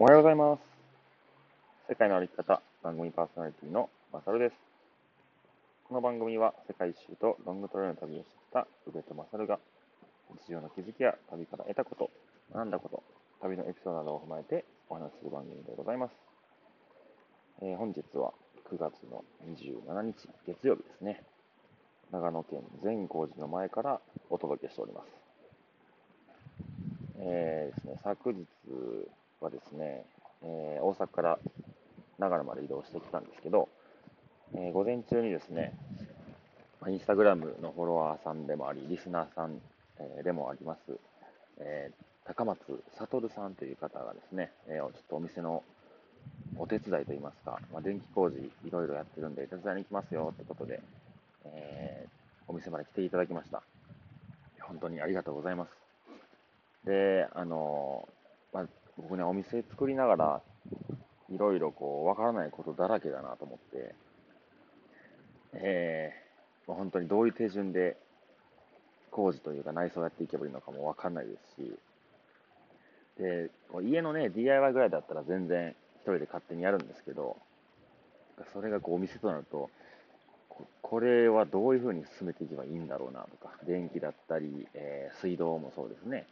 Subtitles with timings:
[0.00, 0.60] おはようございます。
[1.88, 4.54] 世界の歩き方番組パーソナリティのマサルです。
[5.88, 9.58] この番組は世界一周とロングトレイの旅をしてきた宇部とマサルが
[10.46, 12.10] 日常の気づきや旅から得たこと、
[12.54, 13.02] 学んだこと、
[13.42, 16.14] 旅のエピソードなどを踏まえてお話しする番組でございます。
[17.62, 18.32] えー、本日は
[18.70, 21.24] 9月の27日月曜日ですね。
[22.12, 25.06] 長野県善光寺の前からお届けしております。
[27.18, 28.46] えー、ですね、昨日
[29.40, 30.04] はですね、
[30.42, 31.38] えー、大阪から
[32.18, 33.68] 長野まで移動してきたんですけど、
[34.54, 35.72] えー、午前中にですね、
[36.86, 39.60] インスタグラムのフォロワーさんでもあり、リスナーさん、
[39.98, 40.98] えでもあります、
[41.58, 41.90] え
[42.24, 42.58] 高松
[42.98, 45.64] 悟さんという方がですね、えちょっとお店の
[46.56, 50.80] お手伝いといいますか、まあ、電気工事いろいろやってるんで手伝いに行きますよってことで、
[51.44, 52.06] え
[52.46, 53.62] お店まで来ていただきました。
[54.60, 55.70] 本当にありがとうございます。
[56.84, 58.08] で、あの、
[58.98, 60.42] 僕ね、お店作りながら、
[61.30, 63.94] いろいろこう、わからないことだらけだなと思って、
[65.52, 67.96] えー、まあ、本当にどういう手順で
[69.10, 71.72] 工事というか内装をやっていけばいいのかもわかんないですし、
[73.18, 73.50] で、
[73.82, 77.36] 家のね、DIY ぐらいだったら全然一人で勝手にやるんですけど、
[78.52, 79.70] それがこうお店となると、
[80.82, 86.26] これはどういうふうに進めていけばいいんだろうなとか、電気だったり、えー、水道もそうですね。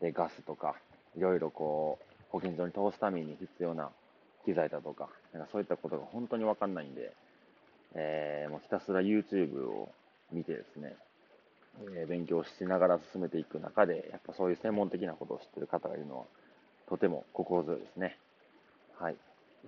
[0.00, 0.76] で、ガスとか、
[1.16, 3.90] いろいろこう、保健所に通すために必要な
[4.44, 7.12] 機材だとか、なんかそういったことが本当にわかんないんで、
[7.94, 9.90] えー、もうひたすら YouTube を
[10.32, 10.96] 見てですね、
[11.96, 16.24] えー、勉強しながら進めていく中で、やっぱそういう専門的なことを知ってる方がいるのは、
[16.88, 18.18] とても心強いですね。
[18.98, 19.16] はい。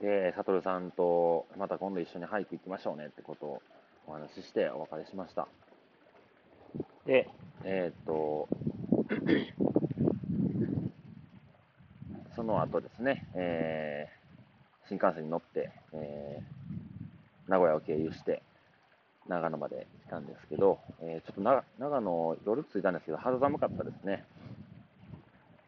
[0.00, 3.62] で、サトルさんと、また今度一緒にハイク行きましょうねってことを
[4.06, 5.48] お話ししてお別れしました。
[7.06, 7.28] で、
[7.64, 8.48] えー、っと、
[12.38, 18.42] その後ですね、えー、新幹線に乗って、えー、名古屋を経由して、
[19.26, 24.24] 長野まで来たんですけど、えー、ちょっと長野、夜着いたんですけど、肌寒かったですね。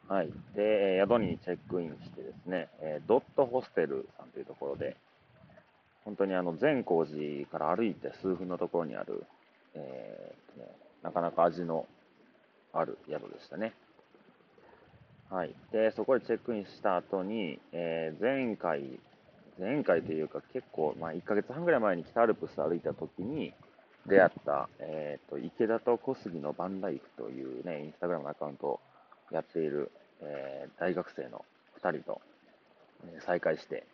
[0.07, 0.31] はい。
[0.55, 4.97] で、宿にチェックインしてですね、え、ドットホステルさんというところで、
[6.05, 9.25] 本当にあの善光寺から歩いて数分のところにある、
[9.75, 10.69] えーね、
[11.03, 11.89] なかなか味の
[12.73, 13.73] ある宿でしたね。
[15.31, 15.55] はい。
[15.71, 18.99] で、そこでチェックインした後に、えー、前回、
[19.61, 23.53] 前回というか結構、まあ、1ヶ月半ぐらい前に北アルプス歩いた時に
[24.09, 28.81] 出会った、えっ、ー、と、池田と小杉のバンライフというね、インスタグラムのアカウントを
[29.31, 31.45] やっている、えー、大学生の
[31.81, 32.21] 2人と、
[33.07, 33.87] え再会して、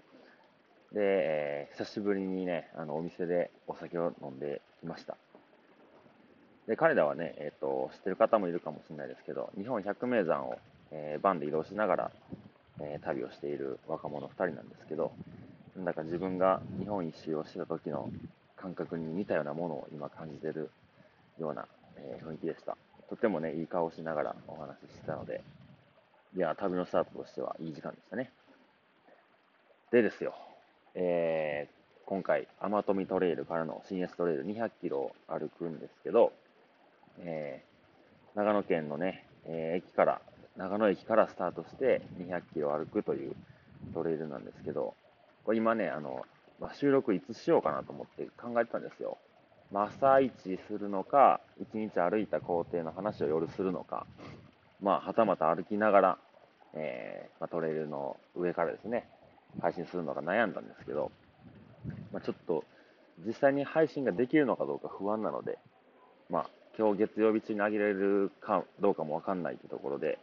[0.93, 5.19] で、え久しぶりにね、あの、お店でお酒を飲んできました。
[6.67, 10.59] で、彼らはね、えっ、と、知ってる方もいるかもしれないですけど、日本百名山を
[10.93, 12.11] えー、バンで移動しながら、
[12.81, 15.13] えー、旅をしている若者2人なんですけど、
[15.77, 18.11] なんだか自分が日本一周をしてた時の
[18.57, 20.71] 感覚に似たようなものを今感じてる
[21.39, 21.67] ような、
[21.97, 22.77] えー、雰囲気でした。
[23.09, 25.43] とてもね、いい顔をしながらお話ししてたので、
[26.37, 28.31] いや、旅のスタートとしてはいい時間でしたね。
[29.93, 30.35] でですよ、
[30.95, 31.77] えー、
[32.07, 36.33] 今回、天富トレイルからの新 S トレイル200キロ歩くんですけど、
[37.21, 40.21] えー、長野県のね、えー、駅から
[40.56, 43.34] 長野駅からスタートして200キロ歩くという
[43.93, 44.94] トレイルなんですけど、
[45.44, 46.25] これ今ね、あの、
[46.61, 49.19] まあ、収録いつしようかなと思って考えてたんですよ。
[49.71, 50.33] まあ、朝一
[50.69, 54.06] するのか、一日歩いた工程の話を夜するのか、
[54.81, 56.19] まあ、はたまた歩きながら、
[56.75, 59.09] えー、まあ、トレイルの上からですね、
[59.61, 61.11] 配信するのか悩んだんですけど、
[62.12, 62.65] まあ、ちょっと
[63.27, 65.59] 実際に配信ができるのかどうか不安なので、
[66.31, 70.19] まあ、今日月曜日中に上げられるかどうかもわかんないというところで、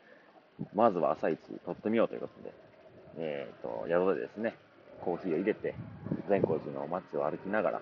[0.74, 2.54] まずは朝一撮ってみようということで、
[3.18, 4.56] えっ、ー、と、宿でですね、
[5.02, 5.76] コーヒーを入れて、
[6.30, 7.82] 善光寺の街を歩きながら、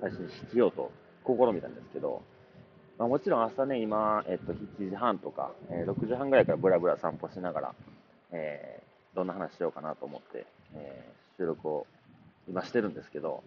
[0.00, 0.92] 配信しようと
[1.26, 2.22] 試みたんですけど、
[2.98, 7.74] まあ、もちろん朝ね、今、えっ、と、7時半とか、えー、6時半ぐらいからブラブラ散歩しながら、
[8.32, 11.04] えー、どんな話しようかなと思って、え、
[11.38, 11.86] 収録を
[12.48, 13.42] 今してるんですけど、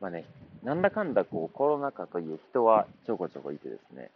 [0.00, 0.24] まあね、
[0.62, 4.10] なんだかんだこうコロナ禍という人はちょこちょこいてですね、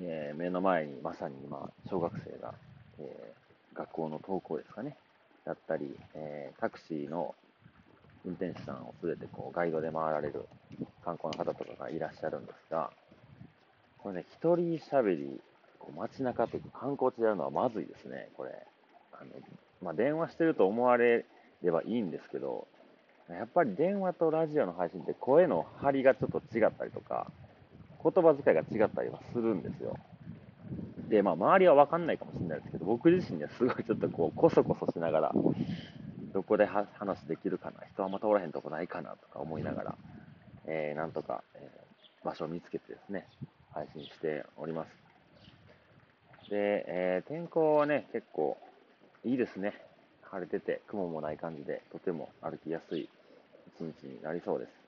[0.00, 2.54] えー、目の前にまさに今、小学生が、
[2.98, 4.96] えー、学校の登校ですかね、
[5.44, 7.34] だったり、えー、タクシーの
[8.24, 10.46] 運転手さんを連れてこうガイドで回られる
[11.04, 12.90] 観光の方とかがいらっしゃるんですが、
[13.98, 15.40] これね、一人喋り、
[15.78, 18.50] こう街中というか観光地でやるのはまずいですね、これ。
[19.12, 19.30] あの
[19.82, 21.24] まあ、電話してると思われ
[21.62, 22.66] ればいいんですけど、
[23.28, 27.30] やっぱり電話とラジオの配信って声の張りがちょっと違ったりとか、
[28.04, 29.96] 言葉遣いが違ったりはするんですよ。
[31.08, 35.32] で、まあ、周りは分かんないかもしれないですけど、僕自身ですごいちょっとこう、こそこそしながら、
[36.34, 39.98] どこで話できるかな、人あんま通らへんとこないかなとか思いながら、
[40.66, 43.26] えー、なんとか、えー、場所を見つけてですね、
[43.72, 46.50] 配信しております。
[46.50, 48.58] で、えー、天候はね、結構
[49.24, 49.74] いいですね。
[50.22, 53.08] 晴れてて、雲もない感じで、とても歩きやすい
[53.78, 54.83] 一日になりそうです。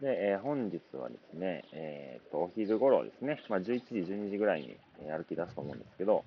[0.00, 4.76] で、えー、本日はですね、えー、とお昼頃ですね、まあ、11時、12時ぐらいに
[5.10, 6.24] 歩き出すと思うんですけど、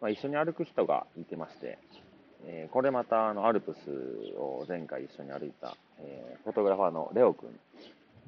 [0.00, 1.78] まあ、一緒に歩く人がいてまして、
[2.44, 7.48] えー、これまたあのアルプスを前回一緒に歩いた、え、フォトグラファーのレオ君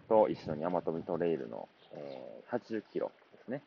[0.08, 3.62] と一緒に山富トレイルの、え、80キロですね、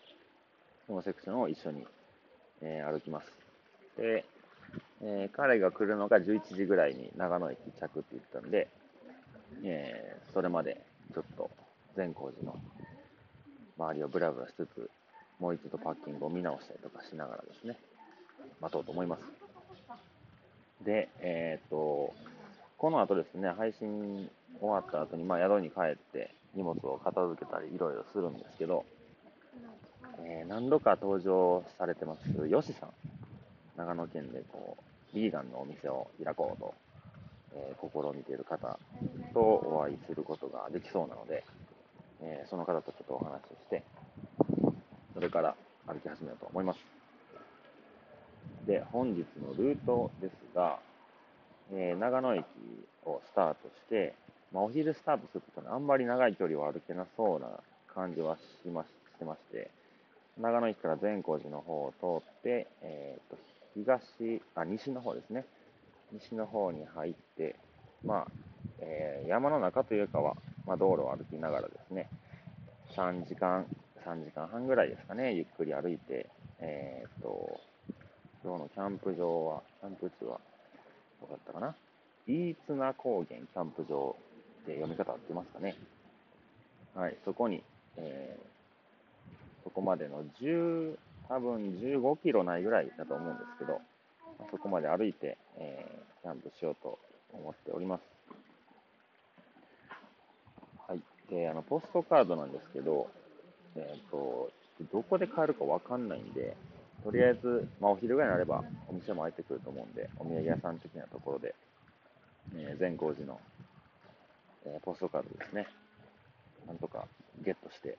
[0.88, 1.85] このセクションを一緒に、
[2.62, 3.31] え歩きます。
[3.97, 4.24] で、
[5.01, 8.69] え彼が来るのが11時ぐらいに長野駅着って言ったんで、
[9.63, 10.81] えそれまで
[11.18, 11.50] ちょっと
[11.96, 12.56] 善光寺の
[13.80, 14.88] 周りをブラブラしつつ、
[15.40, 17.75] もう一度パッキングを見直したりとかしながらですね、
[18.62, 20.84] 待とうと思います。
[20.86, 22.14] で、えっ、と、
[22.78, 24.30] この後ですね、配信
[24.60, 28.86] 終わった後に、まあ、宿に帰って荷物を片付けたりいろいろするんですけど、
[30.20, 32.90] えー、何度か登場されてます、ヨシさん。
[33.75, 36.75] 長野県でこう、ビーガンのお店を開こうと、
[37.57, 38.80] えー、試みている方
[39.33, 41.44] とお会いすることができそうなので、
[42.21, 43.83] えー、その方とちょっとお話をして、
[45.13, 45.56] それから
[45.88, 46.80] 歩き始めようと思います。
[48.65, 50.80] で、本日のルートですが、
[51.71, 52.45] えー、長野駅
[53.06, 54.13] をスタートして、
[54.53, 57.48] まあ、お昼スタートするとね、あんまり長い距離を歩けなそうな
[57.94, 58.89] 感じはしまし
[59.19, 59.71] てまして、
[60.39, 63.38] 長野駅から善光寺の方を通って、えーと、
[63.75, 64.01] 東
[64.56, 65.45] あ、西の方ですね。
[66.12, 67.56] 西の方に入って、
[68.04, 68.27] まあ、
[68.80, 72.09] えー、山の中というかは、まあ、道路を歩きながらですね、
[72.95, 73.65] 3時間、
[74.06, 77.59] 3時間半ぐらいですかね、ゆっくり歩いて、えー、っと、
[78.44, 80.39] 今日のキャンプ場は、キャンプ地は、
[81.19, 81.75] どこだったかな？
[82.27, 84.15] 飯綱高原キャンプ場
[84.63, 85.75] って読み方合ってますかね？
[86.95, 87.63] はい、そこに、
[87.98, 93.81] えー、そこまでの10、多分15キロないぐらいだと思うんですけど、
[94.51, 97.00] そこまで歩いて、えー、キャンプしようと
[97.34, 98.01] 思っております。
[100.88, 101.01] はい。
[101.30, 103.10] で、あの、ポストカードなんですけど、
[103.75, 104.51] えっ、ー、と、
[104.92, 106.56] どこで買えるかわかんないんで、
[107.04, 111.56] とりあえず、まあ、お昼ぐらいになればお店も開いてくると思うんで、お土産屋さん的なところで、
[112.56, 113.39] えー、善光寺の、
[114.66, 115.68] えー、ポストカードですね、
[116.68, 117.07] なんとか
[117.44, 117.98] ゲットして、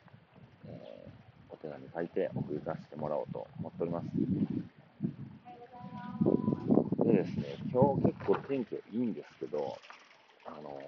[0.66, 4.06] えー、お手紙書いて送り出してもらおうと思っております。
[7.08, 9.78] でですね、今日結構天気いいんですけど、
[10.46, 10.78] あの、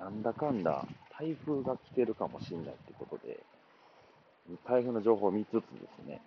[0.00, 0.84] なんだかんだ
[1.16, 3.38] 台風が来てるかもしれないってことで、
[4.66, 5.60] 台風の情報を見つつで
[6.02, 6.20] すね、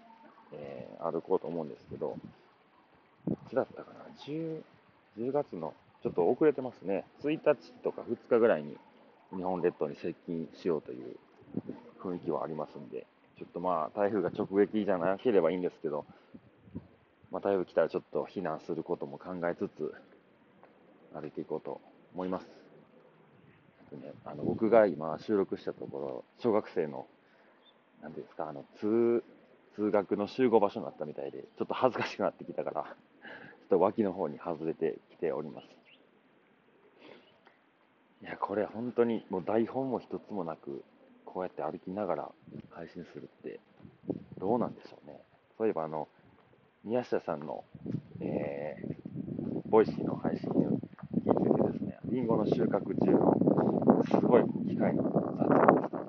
[0.53, 2.15] えー、歩こうと思うんですけど、
[3.29, 4.61] いつだったかな、10,
[5.17, 8.77] 10月の、ちょっと遅れてますね、1日とか2日ぐらいに
[9.35, 11.17] 日本列島に接近しようという
[12.01, 13.05] 雰囲気はありますんで、
[13.37, 16.05] ちょっとまあ、台風が直撃じゃなければいいんですけど、
[17.35, 19.93] まあ、台風来たらちょっと避難することも考えつつ、
[21.13, 21.81] 歩いていこうと
[22.13, 22.47] 思います。
[23.91, 27.07] ね、あの僕が今収録したところ、小学生の、
[28.01, 29.21] なんていうんですか、あの通
[29.75, 35.67] 通学の集合場所になったみたいで、ちょっと恥ずかしくなってきたから、ちょっと脇の方に外れてきております。
[38.21, 40.85] いや、これ本当にもう台本も一つもなく、
[41.25, 42.31] こうやって歩きながら
[42.69, 43.59] 配信するって、
[44.39, 45.19] どうなんでしょうね。
[45.57, 46.07] そういえば、あの、
[46.85, 47.63] 宮下さんの、
[48.21, 56.01] えー、ボイシーの配信に聞いてですね、りんごの収穫中のすごい機械の雑音ですね。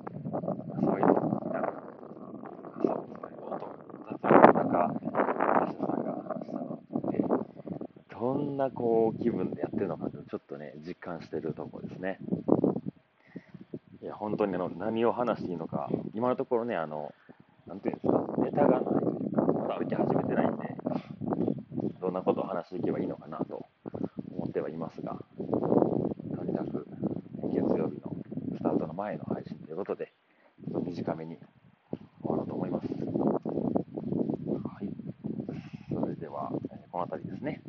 [0.79, 1.73] そういうのを見ながら、
[2.79, 2.93] そう、
[3.49, 3.73] 音、
[4.07, 5.17] 雑音の中、宮
[5.73, 7.25] 下さんが話したので、
[8.11, 12.19] どんなこう気分でやってるのかとちょっとね、実感してるところですね。
[14.03, 17.15] いや、本当にあの何を話していいのか、今のところね、あの、
[17.65, 20.66] なんていうんですか、ネタがないというか、まだ歩き始めてないんで、
[22.77, 23.65] していけばいいのかなと
[24.31, 26.87] 思ってはいますが、とにかく
[27.51, 28.15] 月曜日の
[28.55, 30.13] スタートの前の配信ということで、
[30.85, 31.37] 短めに
[32.21, 32.87] 終わろうと思います。
[32.87, 32.93] は
[34.81, 34.89] い。
[35.93, 36.51] それでは、
[36.91, 37.61] この辺りですね。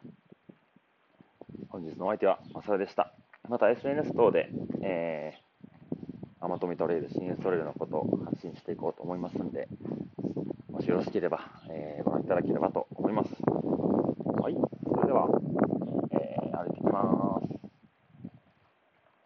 [1.70, 3.14] 本日のお相手はマサルでした。
[3.48, 4.50] また SNS 等で、
[4.82, 9.68] えー、アマトミトレイル、新越トレイルのことを発信していこうと思いますので、
[10.68, 13.30] もしよろしければ、えー、ご覧いただければと思います。
[14.40, 15.37] はい、それでは。